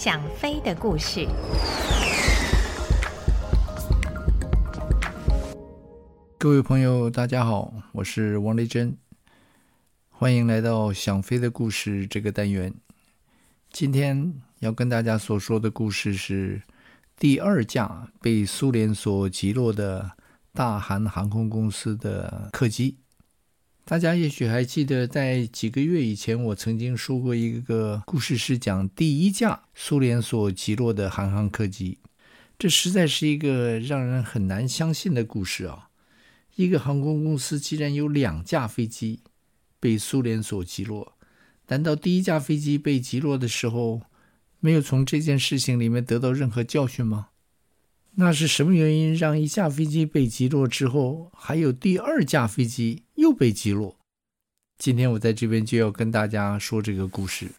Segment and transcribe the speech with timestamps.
[0.00, 1.26] 想飞的故事。
[6.38, 8.96] 各位朋友，大家好，我是王丽珍，
[10.08, 12.72] 欢迎来到《想飞的故事》这个单元。
[13.72, 16.62] 今天要跟大家所说的故事是
[17.16, 20.12] 第二架被苏联所击落的
[20.52, 22.98] 大韩航空公司的客机。
[23.90, 31.96] 大家也许还记得，在几个月以前，我曾经说过一个故事，是讲第一架苏联所击落的韩航客机。
[32.58, 35.88] 这实在是一个让人很难相信的故事啊！
[36.56, 39.20] 一个航空公司竟然有两架飞机
[39.80, 41.14] 被苏联所击落，
[41.68, 44.02] 难道第一架飞机被击落的时候，
[44.60, 47.28] 没有从这件事情里面得到任何教训吗？
[48.16, 53.96] 那是什么原因让一架飞机被击落之后，还有第二架飞机又被击落？
[54.78, 57.50] 今天我在这边就要跟大家说这个故事。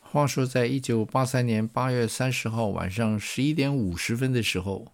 [0.00, 4.92] 话说，在一九八三年八月三十号晚上十一点五十分的时候，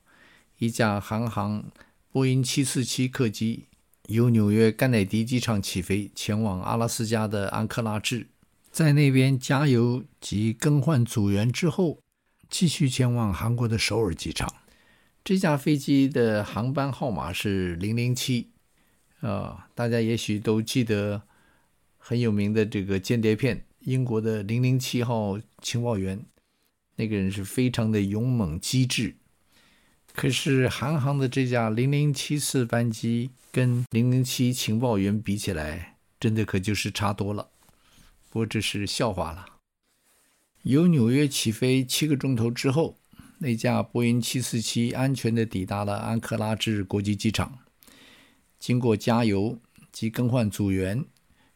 [0.59, 1.63] 一架韩航
[2.11, 3.67] 波音七四七客机
[4.09, 8.27] 由纽约甘乃迪机场起飞，前往阿拉斯加的安克拉治，
[8.73, 12.01] 在那边加油及更换组员之后。
[12.51, 14.53] 继续前往韩国的首尔机场。
[15.25, 18.49] 这架飞机的航班号码是零零七，
[19.23, 21.23] 啊，大家也许都记得
[21.97, 26.25] 很有名的这个间谍片，英国的零零七号情报员，
[26.97, 29.15] 那个人是非常的勇猛机智。
[30.13, 37.49] 可是韩航的这架零零七四班机跟零零七情报员比起来，真的可就是差多了。
[38.29, 39.47] 不过这是笑话了。
[40.65, 42.99] 由纽约起飞七个钟头之后，
[43.39, 47.61] 那架波音747安全地抵达了安克拉治国际机场。
[48.63, 49.59] 经过加油
[49.91, 51.05] 及更换组员，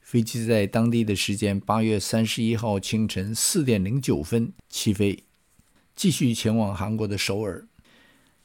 [0.00, 5.22] 飞机在当地的时间八月三十一号清晨四点零九分起飞，
[5.94, 7.64] 继续前往韩国的首尔。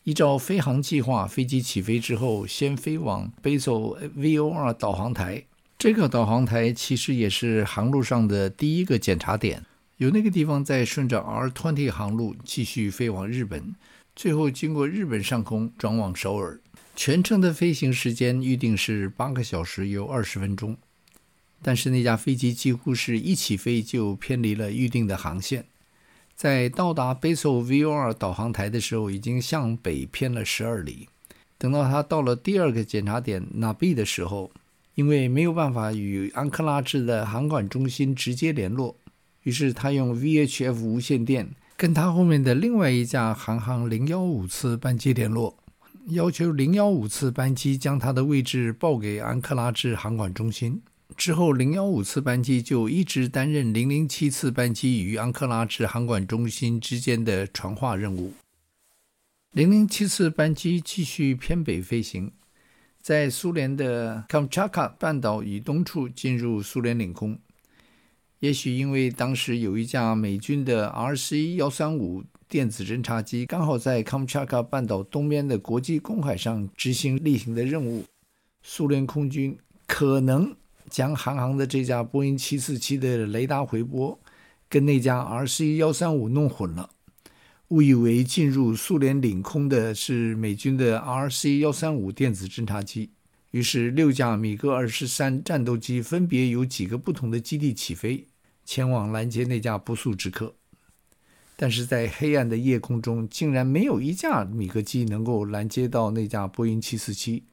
[0.04, 5.44] 依照飞航计划，飞机起飞之后，先飞往 Basel VOR 导航台。
[5.80, 9.66] 这个导航台其实也是航路上的第一个检查点。
[9.98, 13.74] 由那个地方再顺着 R20 航路继续飞往日本，
[14.16, 16.60] 最后经过日本上空转往首尔。
[17.04, 20.78] 全程的飞行时间预定是八个小时又二十分钟，
[21.60, 25.66] 但是那架飞机几乎是一起飞就偏离了预定的航线，
[26.36, 31.10] 在到达 Basel VOR 导航台的时候，已经向北偏了十二里。
[31.58, 34.52] 等到他到了第二个检查点 Na B 的时候，
[34.94, 38.96] 因为没有办法与安克拉治的航管中心直接联络。
[39.42, 45.58] 于是他用 VHF 无线电跟他后面的另外一架韩航零幺五次班机联络，
[46.08, 50.82] 要求零幺五次班机将他的位置报给安克拉治航管中心。
[51.16, 58.34] 之后，零幺五次班机就一直担任零零七次班机与安克拉治航管中心之间的传话任务。
[59.52, 62.32] 零零七次班机继续偏北飞行，
[63.02, 67.38] 在苏联的康恰卡半岛以东处进入苏联领空。
[68.40, 78.04] 也许因为当时有一架美军的 R-11-135 电子侦察机刚好在康恰卡半岛东边的国际公海上执行例行的任务，
[78.62, 79.58] 苏联空军
[79.88, 80.54] 可能
[80.90, 84.20] 将韩航的这架波音747的雷达回波
[84.68, 86.90] 跟那架 RC-135 弄混了，
[87.70, 93.12] 误以为进入苏联领空的是美军的 RC-135 电子侦察机，
[93.52, 98.28] 于是六架米格二十三战斗机分别由几个不同的基地起飞。
[98.66, 100.54] 前往拦截那架不速之客，
[101.62, 107.44] 但是在黑暗的夜空中，竟然没有一架米格机能够拦截到那架波音747。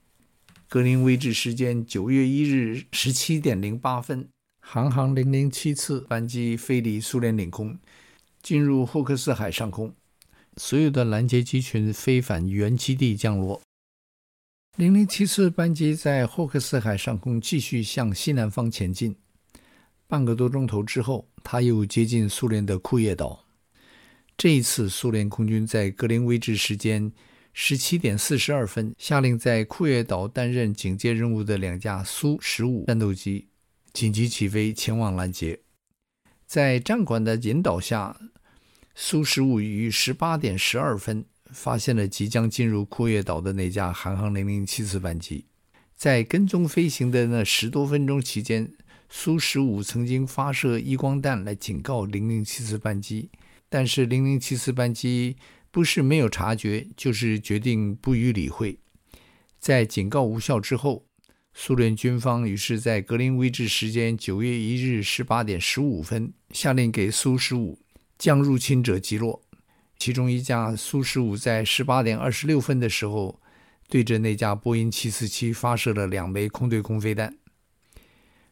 [0.67, 4.27] 格林威治时间九月一日十七点零八分，
[4.61, 7.79] 航航零零七次班机飞离苏联领空，
[8.43, 9.93] 进入霍克斯海上空，
[10.57, 13.61] 所有的拦截机群飞返原基地降落。
[14.79, 19.15] 零零七次班机在霍克斯海上空继续向西南方前进。
[20.07, 23.45] 半个多钟头之后，它又接近苏联的库页岛。
[24.39, 27.11] 这一次，苏联空军在格林威治时间
[27.53, 33.49] 十七点四十二分，下令在库页岛担任警戒任务的两架苏十五战斗机
[33.93, 35.59] 紧急起飞前往拦截。
[36.47, 38.17] 在战管的引导下，
[38.95, 45.47] 苏十五于十八点十二分发现了即将进入库页岛的那架韩航零零七次班机。
[45.97, 48.71] 在跟踪飞行的那十多分钟期间，
[49.09, 53.31] 苏十五曾经发射曳光弹来警告零零七次班机，
[53.69, 55.37] 但是零零七四班机
[55.71, 58.79] 不是没有察觉，就是决定不予理会。
[59.59, 61.05] 在警告无效之后，
[61.53, 67.79] 苏联军方于是在格林威治时间九月一日十八点十五分下令给苏十五
[68.17, 69.43] 将入侵者击落。
[69.99, 73.41] 其中一架苏十五在十八点二十六分的时候，
[73.89, 77.37] 对着那架波音七四七发射了两枚空对空飞弹。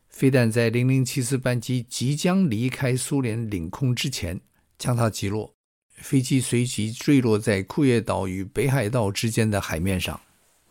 [0.08, 4.40] 飞弹在零零七四班机即将离开苏联领空之前，
[4.78, 5.54] 将它击落。
[5.96, 10.20] 飞机随即坠落在库页岛与北海道之间的海面上。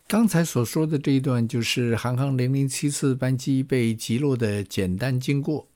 [0.06, 5.68] 刚才所说的这一段，就是韩航零零七次班机被击落的简单经过。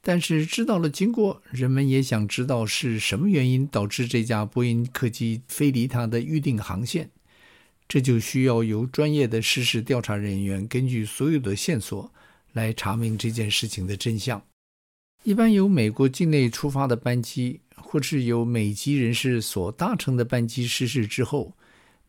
[0.00, 7.10] 但是知道了经过，人们也想知道是什么原因导致这架波音客机飞离它的预定航线。
[7.86, 12.10] 这就需要由专业的失事调查人员根据所有的线索
[12.52, 14.42] 来查明这件事情的真相。
[15.26, 21.56] 一般由美国境内出发的班机，或是由美籍人士所搭乘的班机失事之后，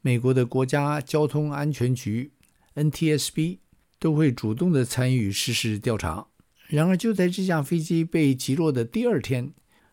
[0.02, 2.30] 美国的国家交通安全局
[2.76, 3.58] （NTSB）
[3.98, 6.28] 都会主动的参与失事调查。
[6.68, 9.52] 然而，就在这架飞机被击落的第二天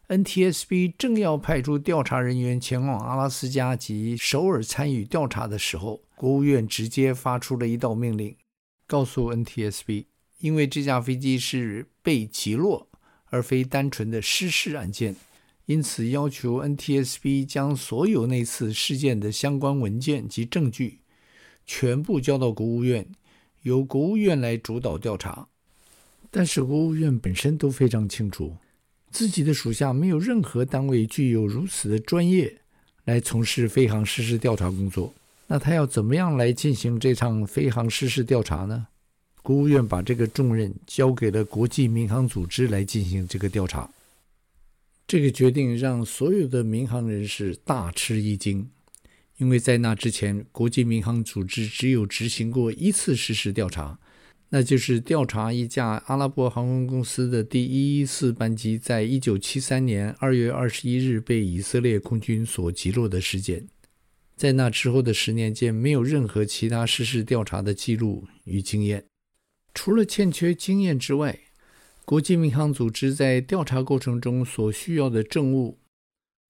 [0.08, 8.36] ，NTSB 正要派出调查人员前往阿拉斯加及首尔参与调查的时候，国务院直接发出了一道命令，
[8.86, 10.04] 告诉 NTSB，
[10.40, 12.90] 因为这架飞机是被击落，
[13.34, 15.16] 而非单纯的失事案件，
[15.66, 21.00] 因此要求 NTSB 将所有那次事件的相关文件及证据
[21.66, 23.04] 全部交到国务院，
[23.62, 25.48] 由国务院来主导调查。
[26.30, 28.56] 但是国务院本身都非常清楚，
[29.10, 32.60] 自己的属下没有任何单位具有如此的专业
[33.06, 35.12] 来从事飞航失事调查工作。
[35.48, 38.86] 那他要怎么样来进行这场飞航失事调查呢？
[39.44, 43.90] 国务院把这个重任交给了国际民航组织来进行这个调查。
[45.06, 48.70] 这个决定让所有的民航人士大吃一惊，
[49.36, 53.98] 因为在那之前，国际民航组织只有执行过一次实时调查。
[54.48, 63.66] 那就是调查一架阿拉伯航空公司的第一一四班机，在一九七三年二月二十一日被以色列空军所击落的事件。
[64.36, 69.04] 在那之后的十年间，没有任何其他实时调查的记录与经验。
[69.74, 71.40] 除了欠缺经验之外，
[72.06, 75.76] 国际民航组织在调查过程中所需要的证物，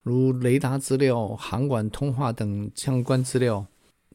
[0.03, 3.65] 如雷达资料、航管通话等相关资料。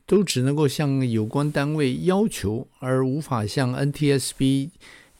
[0.06, 4.70] 都只能够向有关单位要求，而无法像 NTSB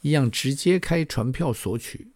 [0.01, 2.07] 一样直接开传票索取。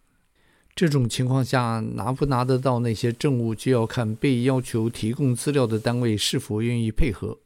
[0.74, 7.38] 这种情况下，拿不拿得到那些证物，就要看被要求提供资料的单位是否愿意配合。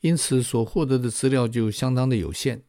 [0.00, 2.62] 因此，所获得的资料就相当的有限。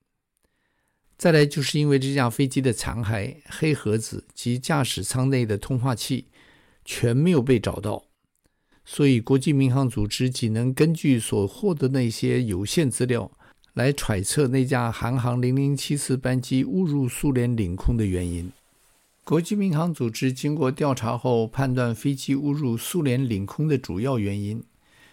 [1.22, 6.26] 再来，就是因为这架飞机的残骸、黑盒子及驾驶舱内的通话器
[6.84, 8.06] 全没有被找到。
[8.84, 13.32] 所以，国际民航组织仅能根据所获得那些有限资料，
[13.76, 18.52] 来揣测那架韩航零零七四班机误入苏联领空的原因。
[19.24, 24.64] 国际民航组织经过调查后，判断飞机误入苏联领空的主要原因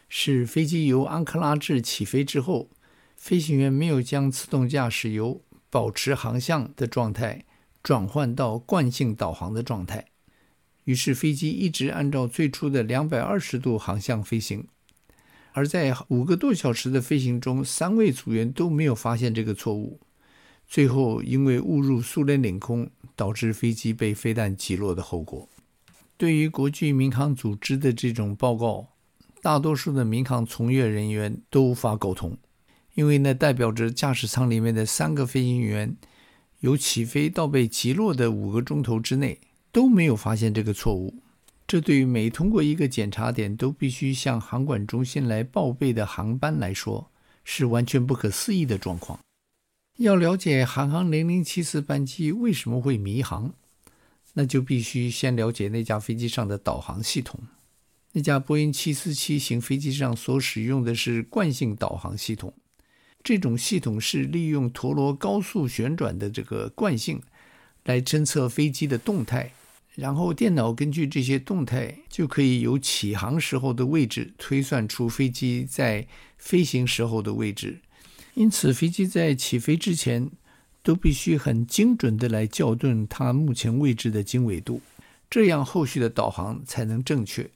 [0.08, 2.70] 是飞机由安克拉治起飞之后，
[3.14, 7.44] 飞行员没有将自动驾驶由保持航向的状态
[7.82, 10.06] 转换到惯性导航的状态。
[10.84, 14.66] 于是飞机一直按照最初的两百二十度航向飞行，
[15.52, 20.00] 而在五个多小时的飞行中，三位组员都没有发现这个错误。
[20.66, 25.48] 最后因为误入苏联领空，导致飞机被飞弹击落的后果。
[26.16, 28.88] 对于国际民航组织的这种报告，
[29.40, 32.36] 大多数的民航从业人员都无法苟同，
[32.98, 35.96] 因为那代表着驾驶舱里面的三个飞行员
[36.58, 39.38] 由起飞到被击落的五个钟头之内。
[39.70, 41.22] 都没有发现这个错误，
[41.66, 47.10] 这对于每通过一个检查点都必须向航管中心来报备的航班来说，
[47.44, 49.20] 是完全不可思议的状况。
[49.98, 53.52] 要了解韩航零零七四班机为什么会迷航，
[54.32, 57.38] 那就必须先了解那架飞机上的导航系统。
[58.12, 62.54] 那架波音七四七型飞机上所使用的是惯性导航系统，
[63.22, 67.20] 这种系统是利用陀螺高速旋转的这个惯性
[67.84, 69.52] 来侦测飞机的动态。
[69.94, 76.06] 然后电脑根据这些动态，就可以由起航时候的位置推算出飞机在
[76.36, 77.80] 飞行时候的位置。
[78.34, 80.30] 因此，飞机在起飞之前
[80.84, 84.80] 都必须很精准地来校准它目前位置的经纬度，
[85.28, 87.50] 这样后续的导航才能正确。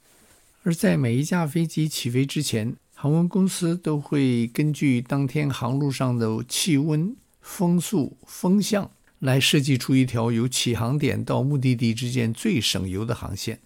[0.65, 8.93] 而在每一架飞机起飞之前，航空公司都会根据当天航路上的气温、风速、风向。
[9.19, 13.59] 来设计出一条由起航点到目的地之间最省油的航线。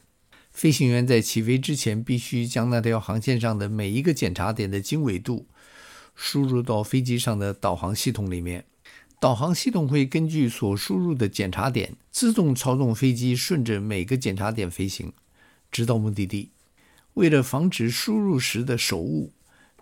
[0.51, 5.47] 飞行员在起飞之前，必须将那条航线上的每一个检查点的经纬度
[6.15, 8.65] 输入到飞机上的导航系统里面。
[9.21, 15.13] 导航系统会根据所输入的检查点，自动操纵飞机顺着每个检查点飞行，
[15.71, 16.53] 直到目的地。
[17.17, 19.33] 为了防止输入时的手误，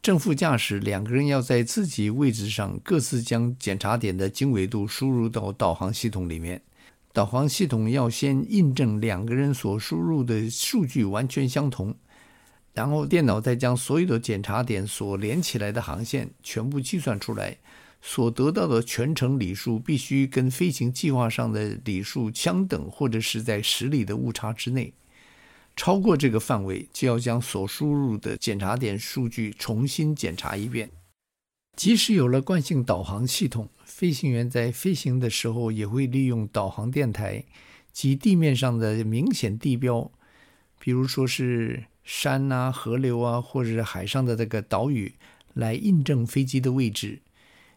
[0.00, 6.62] 正副驾驶两个人要在自己位置上各自将检查点的经纬度输入到导航系统里面。
[7.12, 11.92] 导航系统要先印证两个人所输入的数据完全相同。
[12.72, 17.58] 然后电脑再将所有的检查点所连起来的航线全部计算出来，
[18.00, 24.92] 所得到的全程里数必须跟飞行计划上的里数相等，或者是在十里的误差之内。
[25.76, 30.90] 超过这个范围，就要将所输入的检查点数据重新检查一遍。
[31.76, 37.44] 即使有了惯性导航系统，飞行员在飞行的时候也会利用导航电台
[37.92, 40.10] 及地面上的明显地标，
[40.78, 41.84] 比如说是。
[42.06, 45.14] 山啊，河流啊，或者是海上的这个岛屿，
[45.54, 47.22] 来印证飞机的位置。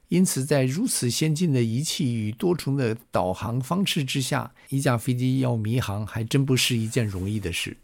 [0.10, 7.78] 因此，在如此先进的仪器与多重的导航方式之下，一架飞机要迷航还真不是一件容易的事。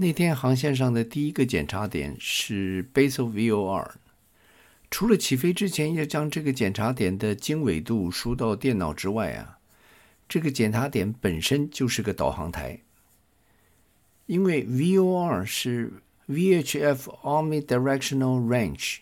[0.00, 3.94] 那天航线上的第一个检查点是 Basel VOR，
[4.88, 9.58] 除了起飞之前要将这个检查点的经纬度输到电脑之外啊，
[10.28, 12.78] 这个检查点本身就是个导航台。
[14.26, 15.94] 因为 VOR 是
[16.28, 18.98] VHF Omnidirectional Range，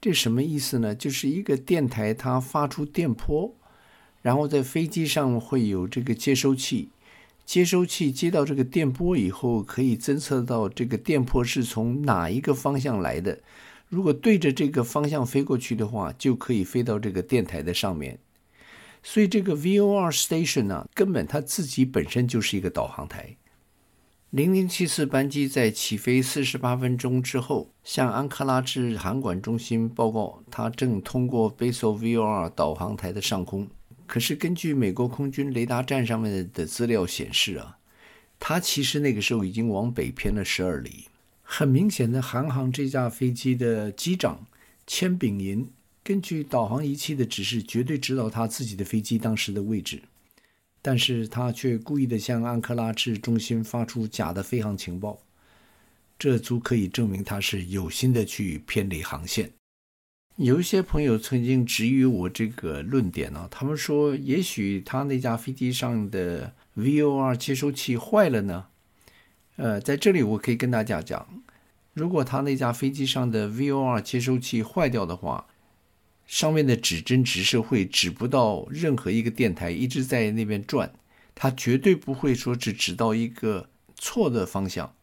[0.00, 0.96] 这什么意思呢？
[0.96, 3.54] 就是一个电台，它发出电波，
[4.20, 6.88] 然后在飞机上会有这个接收器，
[7.48, 13.38] 接收器接到这个电波以后，可以侦测到这个电波是从哪一个方向来的。
[13.88, 18.18] 如果对着这个方向飞过去的话，就可以飞到这个电台的上面。
[19.02, 23.34] 所以这个 VOR Station 呢、根本它自己本身就是一个导航台。
[24.28, 33.68] 零零七四班机在起飞四十八分钟之后，向安卡拉至航管中心报告，它正通过 Basel VOR 导航台的上空。
[34.08, 37.76] 可是，根据美国空军雷达站上面的资料显示啊，
[38.40, 41.04] 它其实那个时候已经往北偏了十二里。
[41.42, 44.46] 很明显的，韩航这架飞机的机长
[44.86, 45.70] 千炳银，
[46.02, 50.00] 根据导航仪器的指示，绝对知道他自己的飞机当时的位置。
[50.80, 55.20] 但是他却故意的向安克拉治中心发出假的飞行情报，
[56.18, 59.50] 这足可以证明他是有心的去偏离航线。
[60.38, 68.66] 有一些朋友曾经质疑我这个论点呢，他们说也许他那架飞机上的 VOR 接收器坏了呢。
[69.56, 71.42] 呃，在这里我可以跟大家讲，
[71.92, 75.48] 如果他那架飞机上的 VOR 接收器坏掉的话，
[76.24, 80.92] 上面的指针直射会指不到任何一个电台，一直在那边转，
[81.34, 84.94] 它绝对不会说只指到一个错的方向，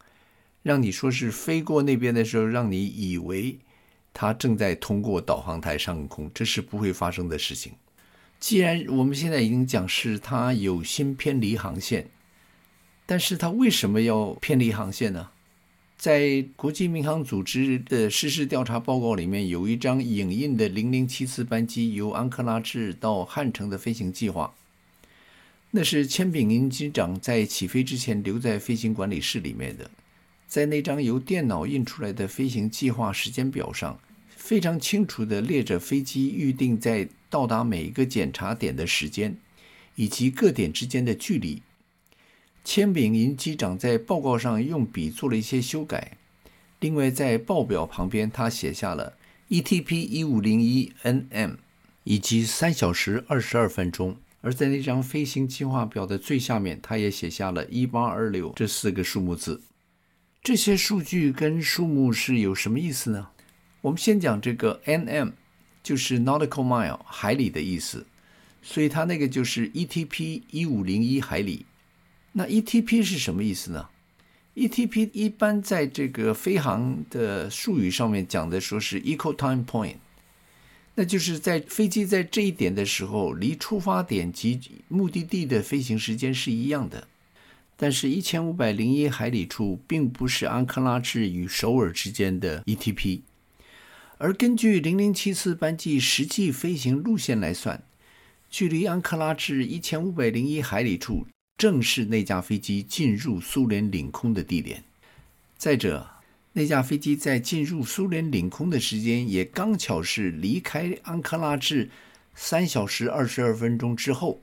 [0.64, 3.60] 让你说是飞过那边的时候，让你以为
[4.18, 7.74] 它正在通过导航台上空，这是不会发生的事情。
[8.40, 12.08] 既然我们现在已经讲是它有心偏离航线，
[13.06, 15.32] 但是它为什么要偏离航线呢？
[15.98, 24.54] 在国际民航组织的失事调查报告里面，有一张影印的零零七次班机由安克拉治到汉城的飞行计划。
[25.72, 29.92] 那是千炳银机长在起飞之前留在飞行管理室里面的。
[30.48, 34.00] 在那张由电脑印出来的飞行计划时间表上，
[34.30, 39.38] 非常清楚地列着飞机预定在到达每一个检查点的时间，
[39.96, 41.62] 以及各点之间的距离。
[42.64, 46.18] 千秉银机长在报告上用笔做了一些修改，
[46.80, 49.18] 另外在报表旁边，他写下了
[49.50, 51.58] ETP 一五零一 NM
[52.04, 59.62] 以及三小时二十二分钟，而在那张飞行计划表的最下面，他也写下了一八二六这四个数目字。
[60.46, 63.30] 这些数据跟数目是有什么意思呢？
[63.82, 65.32] 我们先讲这个 NM，
[65.82, 68.06] 就是 nautical mile 海里的意思，
[68.62, 71.66] 所以它那个就是 ETP 一五零一海里。
[72.32, 73.90] 那 ETP 是什么意思呢
[74.54, 79.96] ？ETP 一般在这个飞行的术语上面讲的说是 Equal Time Point，
[80.94, 87.08] 那就是在飞机在这一点的时候，离出发点及目的地的飞行时间是一样的。
[87.78, 93.22] 但是，一千五百零一海里处并不是安克拉治与首尔之间的 ETP，
[94.18, 97.84] 而根据零零七次班机实际飞行路线来算，
[98.50, 101.28] 距离安克拉治一千五百零一海里处。
[101.58, 104.84] 正是那架飞机进入苏联领空的地点。
[105.58, 106.06] 再者，
[106.52, 111.90] 那架飞机在进入苏联领空的时间也刚巧是离开安克拉治
[112.34, 114.42] 三小时二十二分钟之后。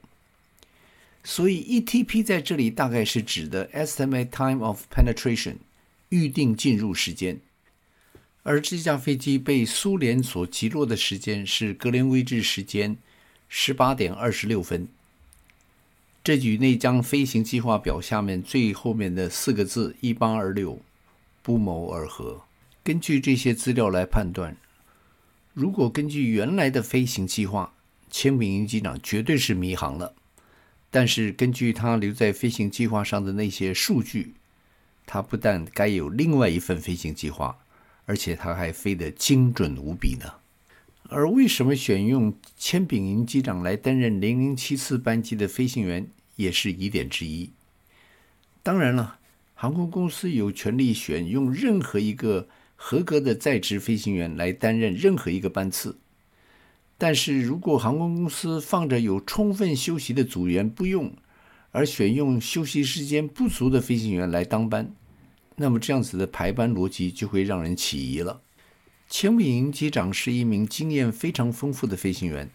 [1.24, 5.56] 所以，ETP 在这里大概是指的 Estimate Time of Penetration，
[6.08, 7.40] 预定进入时间。
[8.42, 12.96] 而这架飞机被苏联所击落的时间是格林威治时间
[13.48, 14.88] 十八点二十六分。
[16.24, 20.80] 这与那张飞行计划表下面最后面的四个字“一八二六”
[21.42, 22.42] 不谋而合。
[22.82, 24.56] 根据这些资料来判断，
[25.54, 27.72] 如果根据原来的飞行计划，
[28.10, 30.14] 千秉营机长绝对是迷航了。
[30.92, 34.34] 但是根据他留在飞行计划上的那些数据，
[35.06, 37.56] 他不但该有另外一份飞行计划，
[38.04, 40.34] 而且他还飞得精准无比呢。
[41.08, 46.06] 而为什么选用千秉营机长来担任零零七次班机的飞行员，
[46.37, 47.50] 也是疑点之一。
[48.62, 49.18] 当然了，
[49.54, 55.96] 航空公司有权利选用任何一个合格的在职飞行员来担任任何一个班次。
[57.02, 61.12] 但是如果航空公司放着有充分休息的组员不用，
[61.73, 64.94] 而选用休息时间不足的飞行员来当班，
[65.56, 68.40] 那么这样子的排班逻辑就会让人起疑了。
[69.09, 72.49] 千秉营机长是一名经验非常丰富的飞行员，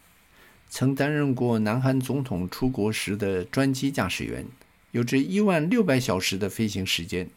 [0.69, 4.45] 曾担任过南韩总统出国时的专机驾驶员，
[4.93, 7.29] 有着一万六百小时的飞行时间，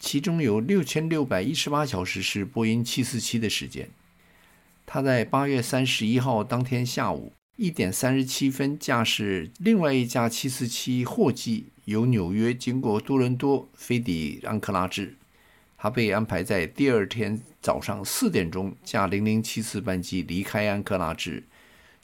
[0.00, 3.88] 其中有六千六百一十八小时是波音七四七的时间。
[4.92, 15.14] 他在八月三十一号当天下午一点三十七分驾驶另外一架七四七货机，由纽约经过多伦多飞抵安克拉治。
[15.78, 21.44] 他被安排在第二天早上四点钟驾零零七次班机离开安克拉治。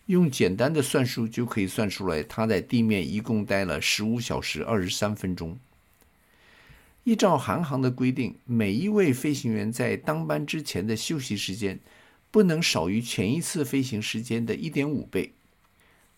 [0.04, 5.58] 用简单的算术就可以算出来，他在地面一共待了十五小时二十三分钟。
[7.02, 11.80] 依照韩航的规定，每一位飞行员在当班之前的休息时间
[12.36, 15.32] 不能少于前一次飞行时间的一点五倍。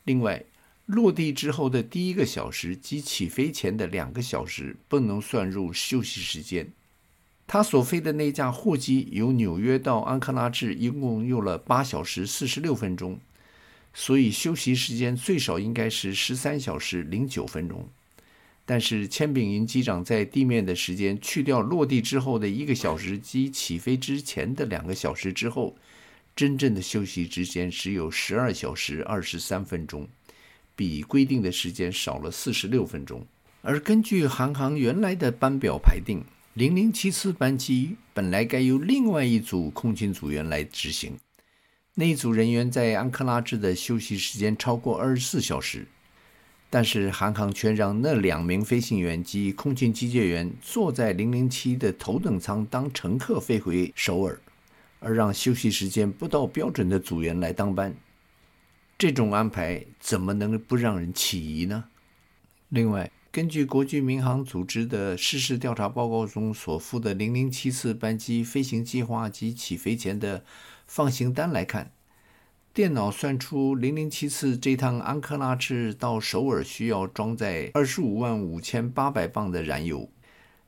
[0.03, 0.43] 另外，
[0.87, 6.73] 落地之后的第一个小时及起飞前的两个小时不能算入休息时间。
[7.47, 13.21] 他所飞的那架货机由纽约到安克拉治一共用了八小时四十六分钟，
[13.95, 17.89] 所以休息时间最少应该是十三小时零九分钟。
[18.67, 25.77] 但是千秉营机长在地面的时间去掉落地之后的一个小时及起飞之前的两个小时之后，
[26.39, 30.09] 真正的休息时间只有十二小时二十三分钟，
[30.77, 33.27] 比规定的时间少了四十六分钟。
[33.61, 36.23] 而根据韩航原来的班表排定，
[36.55, 41.19] 零零七次班机本来该由另外一组空勤组员来执行，
[41.95, 45.89] 那一组人员在安克拉治的休息时间超过二十四小时，
[46.71, 54.41] 但是韩航却让那两名飞行员及空勤机械员坐在零零七的头等舱当乘客飞回首尔，
[55.01, 57.95] 而让休息时间不到标准的组员来当班，
[58.99, 61.85] 这种安排怎么能不让人起疑呢？
[62.69, 70.45] 另外，根据国际民航组织的失事调查报告中所附的零零七次班机飞行计划及起飞前的
[70.87, 71.93] 放行单来看，
[72.75, 80.11] 电脑算出零零七次这趟安克拉治到首尔需要装载二十五万五千八百磅的燃油，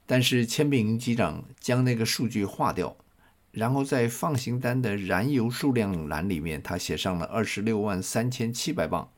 [0.07, 2.97] 但是千秉营机长将那个数据划掉，
[3.53, 9.11] 然后在放行单的燃油数量栏里面，他写上了二十六万三千七百磅，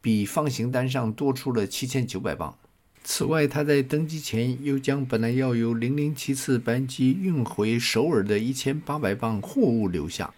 [0.00, 2.56] 比放行单上多出了七千九百磅。
[3.02, 10.32] 此外，他在登机前又将本来要由零零七次班机运回首尔的一千八百磅货物留下，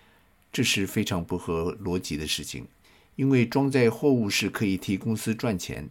[0.50, 2.66] 这是非常不合逻辑的事情。
[3.14, 5.88] 因为装载货物是可以替公司赚钱，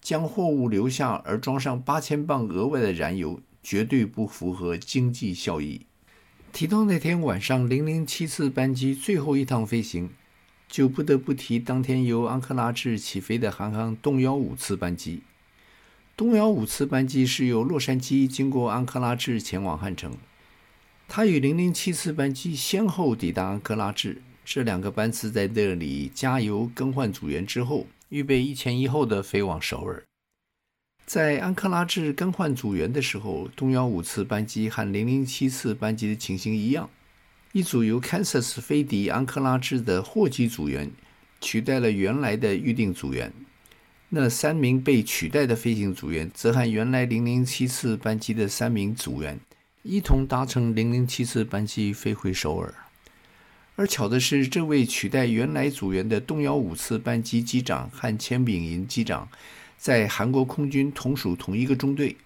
[0.00, 5.82] 将货物留下而装上八千磅额外的燃油，绝对不符合经济效益。
[6.58, 10.10] 提到那天晚上零零七次班机最后一趟飞行，
[10.68, 15.22] 就不得不提当天由安克拉治起飞的韩航东幺五次班机。
[16.16, 20.12] 东幺五次班机是由洛杉矶经过安克拉治前往汉城，
[21.06, 30.02] 它与零零七次班机先后抵达安克拉治，这两个班次在这里加油更换组员之后，预备一前一后的飞往首尔。
[31.08, 36.90] 在安克拉治更换组员的时候，东幺五次班机和零零七次班机的情形一样，
[37.52, 40.90] 一组由 Kansas 飞抵安克拉治的货机组员
[41.40, 43.32] 取代了原来的预定组员。
[44.10, 49.40] 那三名被取代的飞行组员，则和原来零零七次班机的三名组员
[49.82, 52.74] 一同搭乘零零七次班机飞回首尔。
[53.76, 59.26] 而巧的是，这位取代原来组员的东幺五次班机机长和千秉营机长，
[59.78, 62.16] 在韩国空军同属同一个中队，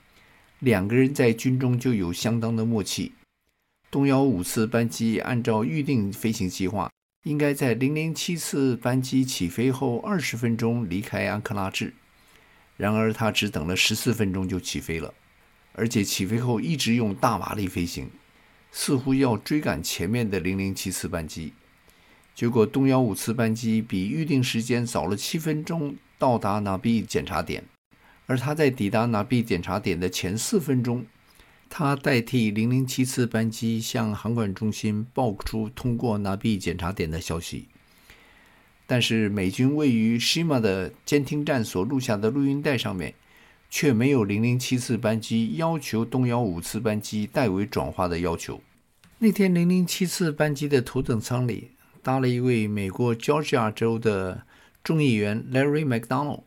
[0.58, 3.12] 两个人在军中就有相当的默契。
[3.90, 6.90] 东幺五次班机按照预定飞行计划。
[7.24, 11.94] 应该在零零七次班机起飞后二十分钟离开安克拉治，
[12.76, 15.14] 然而他只等了十四分钟就起飞了，
[15.72, 18.10] 而且起飞后一直用大马力飞行，
[18.72, 21.52] 似乎要追赶前面的零零七次班机。
[22.34, 27.64] 结果东幺五次班机比预定时间早了七分钟到达纳比检查点，
[28.26, 31.04] 而他在抵达纳比检查点的前四分钟，
[31.68, 37.66] 他代替零零七次班机向航管中心报出通过纳比检查点的消息。
[38.86, 43.14] 但是美军位于 Shima 的监听站所录下的录音带上面，
[43.68, 48.60] 却没有零零七次班机要求东幺五次班机代为转化的要求。
[49.18, 54.46] 那天零零七次班机的头等舱里搭了一位美国 Georgia 州的
[54.84, 56.42] 众议员 Larry McDonald，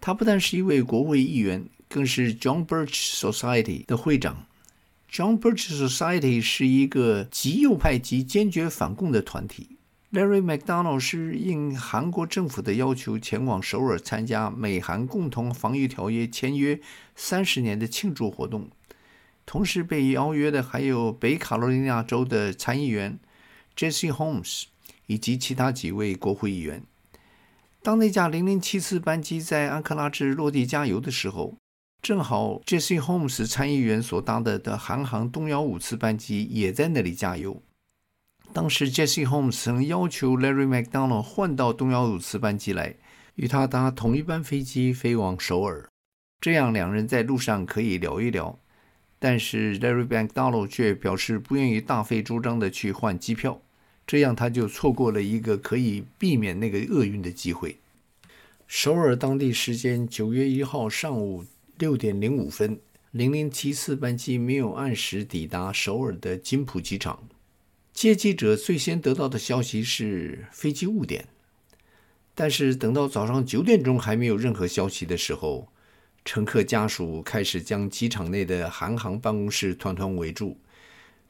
[0.00, 4.46] 他不但是一位国会议员，更是 John Birch Society 的会长。
[5.10, 9.78] John Birch Society 是一个极右派及坚决反共的团体。
[10.12, 16.80] Larry McDonald 是应韩国政府的要求前往首尔参加美韩共同防御条约签约
[17.14, 18.70] 三十年的庆祝活动，
[19.44, 23.18] 同时被邀约的还有北卡罗来纳州的参议员
[23.76, 24.64] Jesse Holmes
[25.06, 26.84] 以及其他几位国会议员。
[27.82, 31.56] 当那架007次班机在安克拉治落地加油的时候，
[32.02, 37.62] 正好 Jesse Holmes 参议员所搭的的韩航东幺五次班机也在那里加油。
[38.52, 42.96] 当时，Jesse Holmes 曾要求 Larry McDonald 换到东幺五次班机来，
[43.36, 45.88] 与他搭同一班飞机飞往首尔，
[46.40, 48.58] 这样两人在路上可以聊一聊。
[49.18, 53.62] 但是 Larry McDonald 却表示不愿意大费周章的去换机票，
[54.10, 57.76] 这样他就错过了一个可以避免那个厄运的机会。
[58.66, 61.44] 首尔当地时间九月一号上午
[61.78, 62.80] 六点零五分，
[63.12, 67.22] 零零七次班机没有按时抵达首尔的金浦机场。
[67.92, 71.28] 接机者最先得到的消息是飞机误点，
[72.34, 75.68] 但是等到早上九点钟还没有任何消息的时候，
[76.24, 80.58] 乘客家属开始将机场内的韩航办公室团团围住，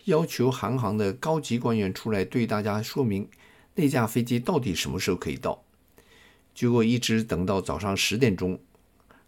[0.05, 3.29] 要求韩航的高级官员出来对大家说明
[3.75, 5.63] 那架飞机到底什么时候可以到。
[6.55, 8.59] 结果一直等到早上十点钟，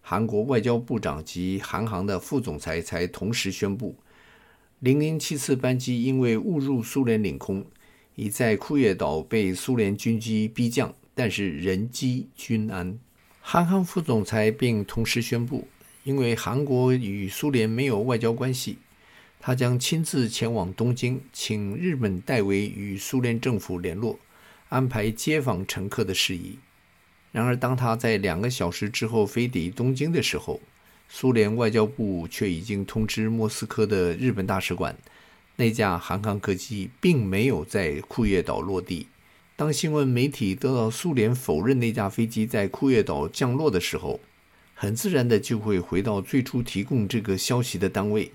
[0.01, 3.95] 韩国外交部长及韩航的副总裁才同时宣布。
[4.81, 7.65] 零零七次班机因为误入苏联领空，
[8.17, 12.99] 已在库页岛被苏联军机逼降，但是人机均安。
[13.41, 15.69] 韩航副总裁并同时宣布，
[16.03, 18.79] 因为韩国与苏联没有外交关系，
[19.45, 24.17] 他将亲自前往东京，请日本代为与苏联政府联络，
[24.69, 26.61] 安排接访乘客的事宜。
[27.33, 30.61] 然而，当他在两个小时之后飞抵东京的时候，
[31.09, 34.97] 苏联外交部却已经通知莫斯科的日本大使馆，
[35.57, 39.09] 那架韩航客机并没有在库页岛落地。
[39.57, 44.21] 当新闻媒体得到苏联否认那架飞机在库页岛降落的时候，
[44.75, 48.31] 很自然的就会回到最初提供这个消息的单位，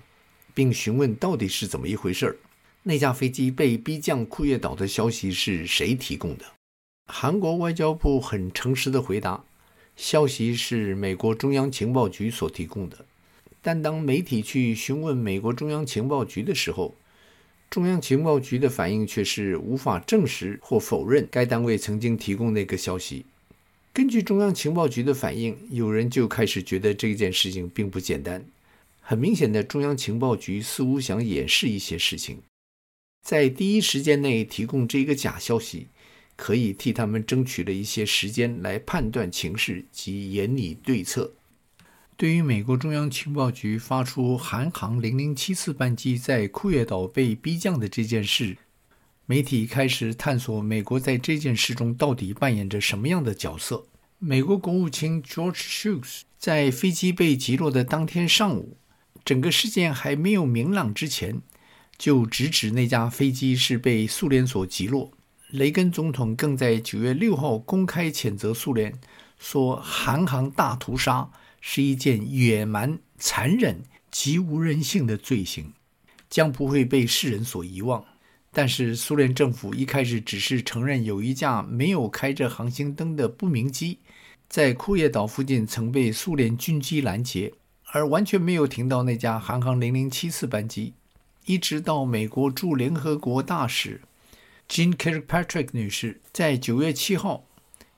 [0.58, 2.36] 并询问到底是怎么一回事儿。
[2.82, 6.44] 那架飞机被逼降库页岛的消息是谁提供的？
[7.06, 9.44] 韩国外交部很诚实的回答。
[9.94, 13.06] 消息是美国中央情报局所提供的，
[13.62, 16.92] 但当媒体去询问美国中央情报局的时候，
[17.70, 23.24] 中央情报局的反应却是无法证实或否认该单位曾经提供那个消息。
[23.92, 28.44] 根据中央情报局的反应，有人就开始觉得这件事情并不简单。
[29.08, 32.42] 很明显的，中央情报局似乎想掩饰一些事情，
[33.22, 35.86] 在第一时间内提供这个假消息。
[36.36, 41.32] 可以替他们争取了一些时间来判断情势及研拟对策。
[42.16, 48.56] 对于美国中央情报局发出韩航零零七次班机在库页岛被逼降的这件事，
[49.26, 53.86] 媒体开始探索美国在这件事中到底扮演着什么样的角色。
[54.20, 58.76] 美国国务卿 George Shultz 在飞机被击落的当天上午，
[59.24, 61.40] 整个事件还没有明朗之前，
[61.96, 65.12] 就直指那架飞机是被苏联所击落。
[65.50, 68.98] 雷根总统更在九月六号公开谴责苏联，
[69.38, 75.72] 说韩航大屠杀是一件野蛮、残忍、极无人性的罪行，
[76.28, 78.04] 将不会被世人所遗忘。
[78.52, 83.98] 但是苏联政府一开始只是承认有一架没有开着航行灯的不明机，
[84.48, 87.52] 在库页岛附近曾被苏联军机拦截，
[87.90, 90.92] 而完全没有停到那架韩航零零七次班机，
[91.46, 94.02] 一直到美国驻联合国大使。
[94.68, 97.44] Jean Kirkpatrick 女士在九月七号，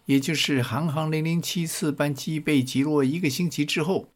[0.06, 4.08] 也就是韩航零零七次班机被击落一个星期之后，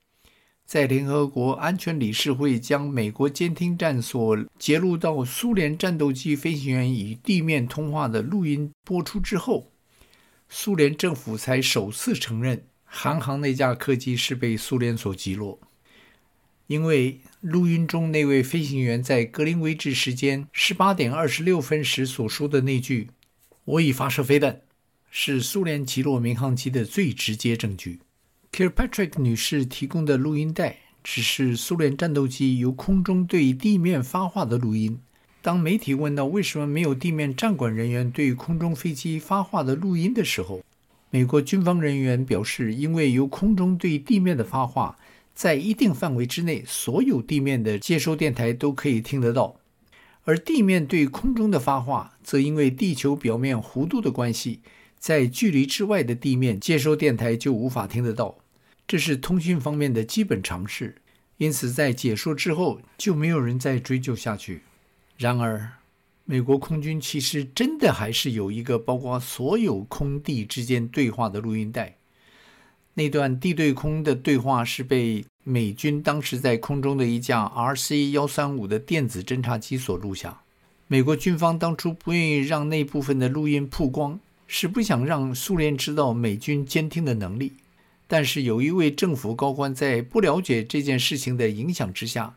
[0.64, 9.72] 在联合国安全理事会将美国监听站所截录到苏联战斗机飞行员与地面通话的录音播出之后，
[10.48, 12.64] 苏联政府才首次承认
[12.96, 15.59] 韩航那架客机是被苏联所击落。
[16.68, 23.11] 因为录音中那位飞行员在格林威治时间十八点二十六分时所说的那句
[23.64, 24.61] 我已发射飞弹，
[25.11, 27.98] 是苏联击落民航机的最直接证据。
[28.52, 35.00] Kirkpatrick 女士提供的录音带只是苏联战斗机由空中对地面发话的录音。
[35.42, 40.64] 当媒体问到为什么没有地面站管人员对空中飞机发话的录音的时候，
[41.14, 44.98] 美国军方人员表示，因为由空中对地面的发话，
[45.33, 49.61] 在一定范围之内，所有地面的接收电台都可以听得到；
[50.24, 54.59] 而地面对空中的发话，则因为地球表面弧度的关系，
[54.98, 58.38] 在距离之外的地面接收电台就无法听得到。
[58.88, 60.96] 这是通讯方面的基本常识，
[61.37, 64.62] 因此在解说之后，就没有人再追究下去。
[65.16, 65.74] 然而，
[66.26, 71.96] 美国空军其实真的还是有一个包括所有空地之间对话的录音带。
[72.94, 80.40] 那段地对空的对话是被美军当时在空中的一架 RC-135 的电子侦察机所录下。
[80.87, 87.52] 美国军方当初不愿意让那部分的录音曝光，是不想让苏联知道美军监听的能力。
[88.06, 92.37] 但是有一位政府高官在不了解这件事情的影响之下，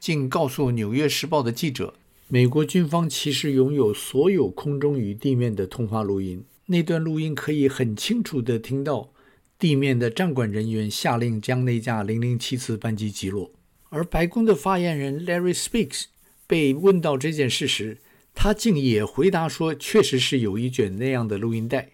[0.00, 1.94] 竟告诉《纽约时报》的记者。
[2.30, 9.10] 美国军方其实拥有所有空中与地面的通话录音，那段录音可以很清楚地听到
[9.58, 13.50] 地面的站管人员下令将那架零零七次班机击落。
[13.88, 16.04] 而白宫的发言人 Larry Speaks
[16.46, 17.96] 被问到这件事时，
[18.34, 21.92] 他竟也回答说，确实是有一卷那样的录音带。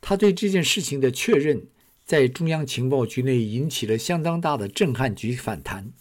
[0.00, 1.68] 他对这件事情的确认，
[2.04, 5.92] 在中央情报局内引起了相当大的震撼及反弹。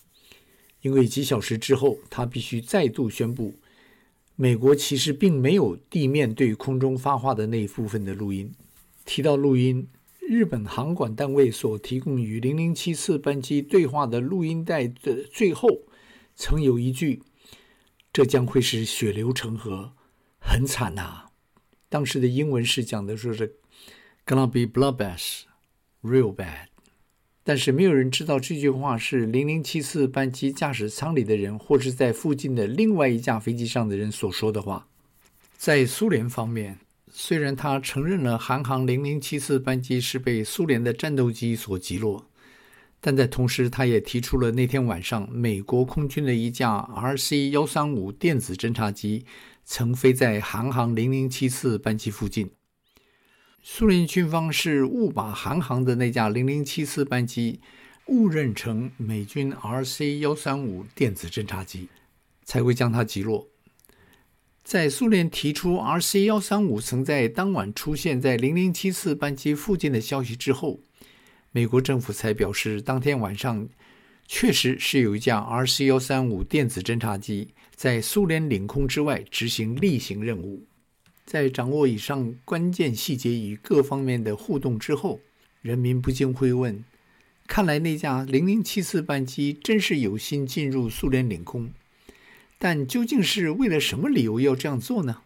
[0.83, 3.55] 因为几小时之后，他必须再度宣布，
[4.35, 8.53] 美国其实并没有地面对空中发话的那一部分的录音。
[9.05, 9.87] 提到录音，
[10.19, 15.69] 日本航管单位所提供与零零七次班机对话的录音带的最后，
[16.35, 17.23] 曾有一句
[18.11, 19.93] ：“这将会是血流成河，
[20.39, 21.27] 很惨呐。”
[21.87, 23.55] 当时的英文是讲的说是
[24.25, 25.43] “gonna be bloodbath,
[26.01, 26.72] real bad”。
[27.45, 34.87] 但是没有人知道这句话是零零七次班机驾驶舱里的人，或是在附近的另外一架飞机上的人所说的话。
[35.57, 36.79] 在苏联方面，
[37.11, 42.25] 虽然他承认了韩航零零七次班机是被苏联的战斗机所击落，
[43.01, 49.25] 但在同时，他也提出了那天晚上美国空军的一架 RC-135 电子侦察机
[49.65, 52.51] 曾飞在韩航零零七次班机附近。
[53.65, 57.61] 苏联军方是误把韩航的那架零零七四班机
[58.07, 61.87] 误认成美军 RC-135 电子侦察机，
[62.43, 63.47] 才会将它击落。
[64.65, 70.81] 在苏联提出 RC-135 曾在当晚出现在零零七四班机附近的消息之后，
[71.53, 73.69] 美国政府才表示，当天晚上
[74.27, 80.65] 确实是有一架 RC-135 电子侦察机在苏联领空之外执行例行任务。
[81.25, 85.21] 在掌握以上关键细节与各方面的互动之后，
[85.61, 86.83] 人民不禁会问：
[87.47, 91.71] 看来那架零零七次班机真是有心进入苏联领空，
[92.59, 95.21] 但究竟是为了什么理由要这样做呢？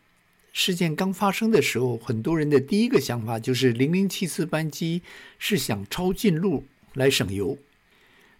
[0.54, 5.02] 事件刚发生的时候，很多人的第一个想法就是零零七次班机
[5.38, 7.58] 是想抄近路来省油，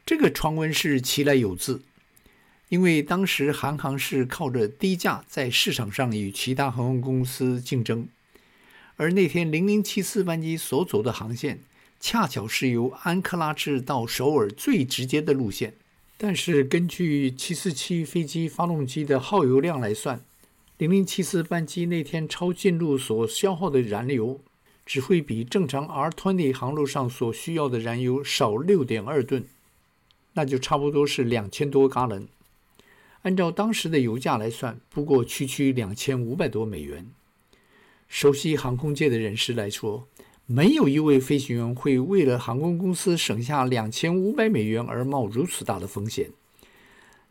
[0.06, 1.82] 这个传闻是其来有自。
[2.70, 8.08] 因为当时韩航是靠着低价在市场上与其他航空公司竞争，
[8.98, 11.60] 而那天零零七四班机所走的航线，
[12.00, 15.76] 恰巧是由安克拉治到首尔最直接的路线。
[16.18, 20.20] 但是根据七四七飞机发动机的耗油量来算，
[20.78, 24.42] 零零七四班机那天超近路所消耗的燃油，
[24.86, 29.46] 只会比正常 R20 航路上所需要的燃油少六点二吨，
[30.34, 32.28] 那就差不多是两千多加仑。
[33.28, 37.06] 按照当时的油价来算，不过区区两千五百多美元。
[38.08, 40.08] 熟悉航空界的人士来说，
[40.46, 46.30] 没有一位飞行员会为了航空公司省下两千五百美元而冒如此大的风险。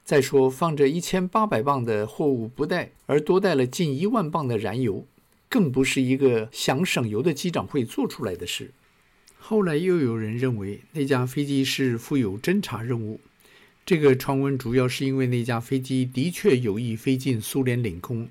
[0.04, 5.06] 再说，放着一千八百磅的货物不带，而多带了近一万磅的燃油，
[5.48, 8.72] 更不是一个想省油的机长会做出来的事。
[9.38, 13.18] 后来又有人认为，那架飞机是负有侦察任务。
[13.87, 18.29] 这个传闻主要是因为那架飞机的确有意飞进苏联领空，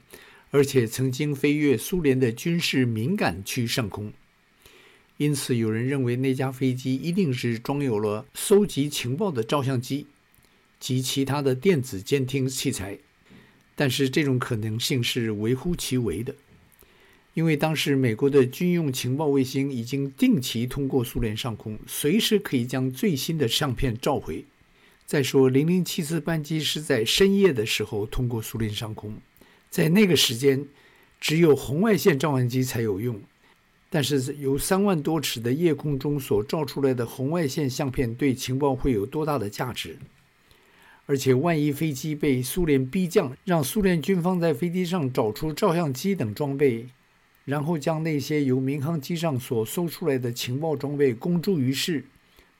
[0.51, 4.11] 而且曾经飞越苏联的军事敏感区上空，
[5.15, 10.07] 因此有人认为那架飞机一定是装有了搜集情报的照相机
[10.77, 12.99] 及其他的电子监听器材。
[13.77, 16.35] 但是这种可能性是微乎其微的，
[17.33, 24.43] 因为当时美国的军用情报卫星已经定期通过苏联上空，随时可以将最新的相片召回。
[25.05, 29.15] 再说，零零七次班机是在深夜的时候通过苏联上空，
[29.69, 30.65] 在那个时间，
[31.21, 33.21] 只有红外线照相机才有用。
[33.87, 39.97] 但是由三万多尺的夜空中所照出来的红外线相片，对情报会有多大的价值？
[41.05, 46.87] 而且万一飞机被苏联逼降，让苏联军方在飞机上找出照相机等装备，
[47.45, 52.05] 然后将那些由民航机上所搜出来的情报装备公诸于世，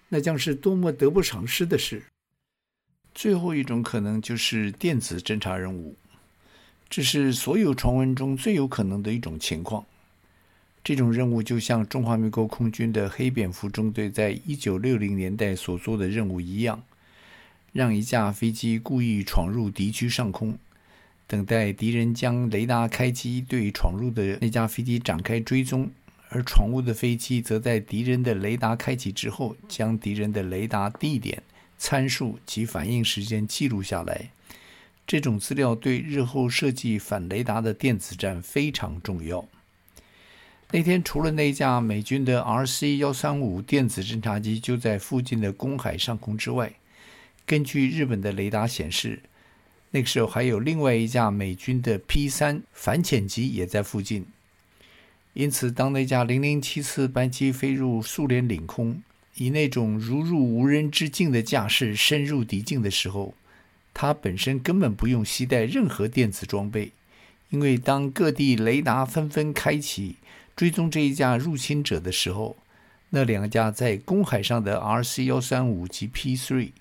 [0.10, 2.04] 那将是多么得不偿失的事！
[3.16, 5.96] 最后一种可能就是电子侦察任务，
[6.90, 9.86] 这是所有传闻中最有可能的一种情况。
[10.84, 16.84] 这种任务就像中华民国空军的黑蝙蝠中队在一九六零年代所做的任务一样。
[17.72, 20.58] 让一架飞机故意闯入敌区上空，
[21.28, 25.88] 等待敌人将雷达开机，对闯入的那架飞机展开追踪；
[26.30, 31.44] 而闯入的飞机则在敌人的雷达开启之后，将敌人的雷达地点、
[31.78, 34.30] 参数及反应时间记录下来。
[35.08, 39.48] 这种资料对日后设计反雷达的电子战非常重要。
[40.72, 46.74] 那天，除了那架美军的 RC-135 电子侦察机就在附近的公海上空之外，
[47.46, 49.22] 根据日本的雷达显示，
[49.92, 54.26] 那个时候还有另外一架美军的 P-3 反潜机也在附近。
[55.34, 59.04] 因此，当那架零零七次班机飞入苏联领空，
[59.36, 63.34] 以那种如入无人之境的架势深入敌境的时候，
[63.94, 66.92] 它本身根本不用携带任何电子装备，
[67.50, 70.16] 因为当各地雷达纷纷开启
[70.56, 72.58] 追踪这一架入侵者的时候，
[73.12, 76.72] 那两架在公海上的 RC-135 及 P-3。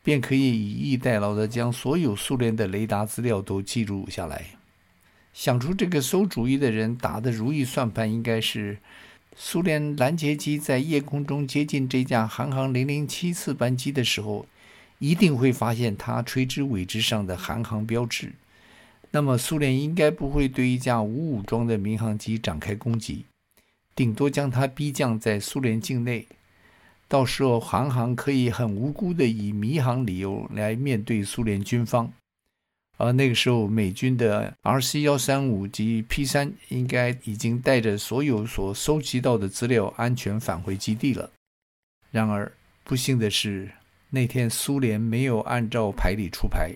[0.00, 4.46] 便可以以逸待劳地将所有苏联的雷达资料都记录下来。
[5.34, 8.78] 想出这个馊主意的人打的如意算盘，应该是
[9.40, 14.44] 苏联拦截机在夜空中接近这架韩航零零七次班机的时候，
[14.98, 18.32] 一定会发现它垂直尾翼上的韩航标志。
[19.12, 23.26] 那么苏联应该不会对一架无武装的民航机展开攻击，
[23.94, 26.26] 顶多将它逼降在苏联境内。
[27.06, 32.12] 到时候，韩航可以很无辜地以迷航理由来面对苏联军方，
[32.98, 41.30] 而那个时候，美军的 RC-135 及 P-3 应该已经带着所有所收集到的资料安全返回基地了。
[42.10, 42.50] 然而，
[42.82, 43.70] 不幸的是，
[44.10, 46.74] 那天苏联没有按照牌理出牌。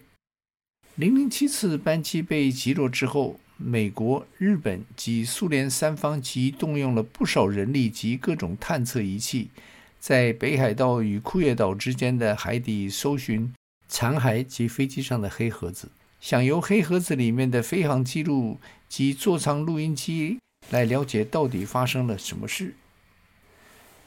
[0.97, 9.51] 007次班机被击落之后，美国、日本及苏联三方即动用了不少人力及各种探测仪器。
[9.99, 13.53] 在北海道与库页岛之间的海底搜寻
[13.89, 15.89] 残骸及飞机上的黑盒子，
[16.23, 20.39] 想由黑盒子里面的飞行记录及座舱录音机
[20.71, 22.77] 来了解到底发生了什么事。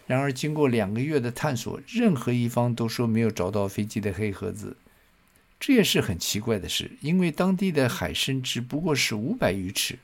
[0.07, 4.77] 然而，经过两个月的探索，任何一方都说没有找到飞机的黑盒子，
[5.59, 9.99] 这也是很奇怪的事，因为当地的海深只不过是五百余尺，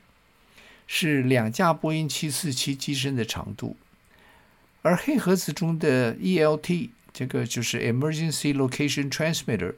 [0.86, 3.78] 是两架波音七四七机身的长度。
[4.82, 9.76] 而黑盒子中的 ELT，这个就是 Emergency Location Transmitter，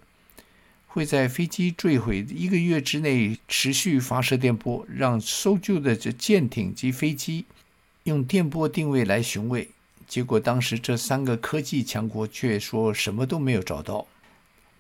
[0.95, 7.47] 会在飞机坠毁一个月之内持续发射电波，让搜救的这舰艇及飞机
[8.05, 9.71] 用电波定位来寻位。
[10.07, 14.07] 结果当时这三个科技强国却说什么都没有找到。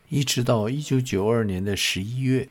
[0.08, 2.48] 一直到一九九二年的十一月，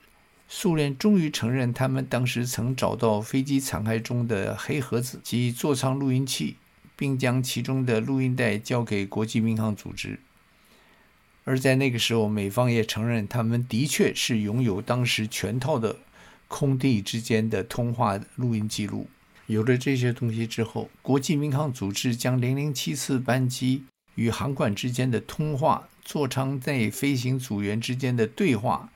[0.50, 6.58] 苏联终于承认他们当时曾找到飞机残骸中的黑盒子及座舱录音器。
[6.96, 10.20] 并将其中的录音带交给国际民航组织，
[11.46, 15.98] 而在那个时候，美方也承认他们的确是拥有当时全套的
[16.48, 19.08] 空地之间的通话录音记录。
[19.48, 23.84] 有了这些东西之后，国际民航组织将007次班机
[24.16, 28.90] 与航管之间的通话、座舱内飞行组员之间的对话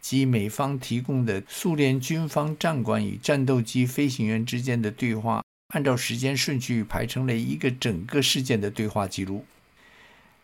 [0.00, 5.42] 及美方提供的苏联军方战管与战斗机飞行员之间的对话。
[5.74, 9.44] 按照时间顺序排成了一个整个事件的对话记录，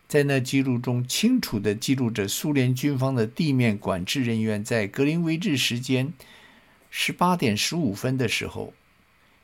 [0.07, 6.13] 在那记录中清楚地记录着苏联军方的地面管制人员在格林威治时间
[6.91, 8.73] 十八点十五分的时候，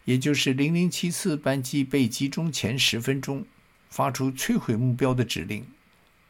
[0.06, 3.46] 也就是零零七次班机被集中前十分钟，
[3.90, 5.66] 发出摧毁目标的指令。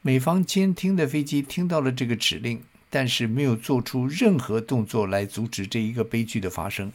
[0.01, 6.91] 美方监听的飞机听到了这个指令，但是没有做出任何动作来阻止这一个悲剧的发生。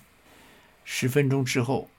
[0.84, 1.90] 十分钟之后。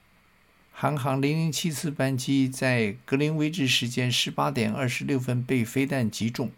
[0.80, 6.52] 韩航零零七次班机在格林威治时间十八点二十六分被飞弹击中。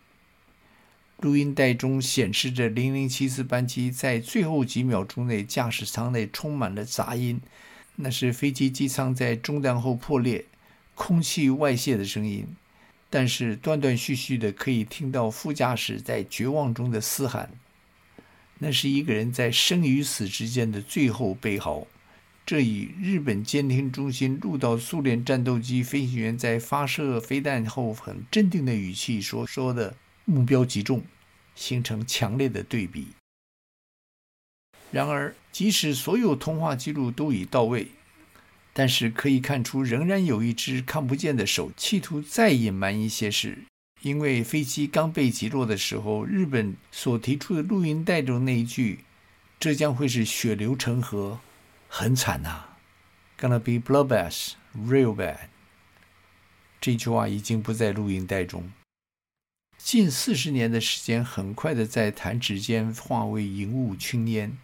[1.21, 7.41] 录音带中显示着零零七次班机在最后几秒钟内，驾驶舱内充满了杂音，
[7.97, 10.45] 那是飞机机舱在中弹后破裂、
[10.95, 12.47] 空气外泄的声音。
[13.09, 17.49] 但是断断续续的可以听到副驾驶在绝望中的嘶喊，
[18.59, 21.87] 那是一个人在生与死之间的最后悲嚎。
[22.51, 29.95] 这与日本监听中心录到苏联战斗机飞行员在发射飞弹后很镇定的语气所说的
[30.27, 31.01] “目标击中”，
[31.55, 33.07] 形成强烈的对比。
[34.91, 37.87] 然而，即使所有通话记录都已到位，
[38.73, 43.59] 但是可以看出，仍然有一只看不见的手企图再隐瞒一些事。
[44.03, 49.05] 因为飞机刚被击落的时候，日本所提出的录音带中那一句
[49.61, 51.39] “这将会是血流成河，
[51.93, 52.67] 很惨呐
[53.37, 55.49] ，gonna be bloodbath, real bad”，
[56.81, 58.71] 这句话已经不在录音带中。
[59.77, 64.57] 近四十年的时间，很快的在弹指间化为云雾青烟，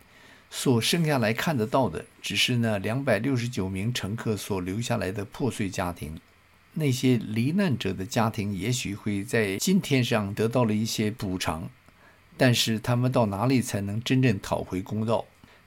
[0.50, 6.20] 所剩下来看得到的，只是那两百六十九名乘客所留下来的破碎家庭。
[6.74, 11.68] 那些罹难者的家庭也许会在今天上得到了一些补偿，
[12.36, 15.24] 但是他们到哪里才能真正讨回公道？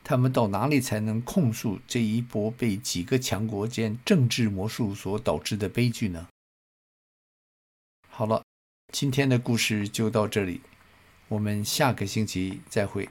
[0.09, 6.27] 他们到哪里才能控诉这一波被几个强国间政治魔术所导致的悲剧呢？
[8.09, 8.43] 好了，
[8.91, 10.61] 今天的故事就到这里，
[11.27, 13.07] 我们下个星期再会。